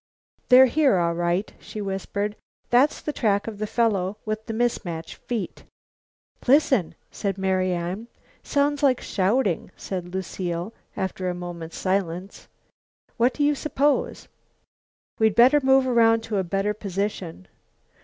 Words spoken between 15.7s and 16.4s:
around to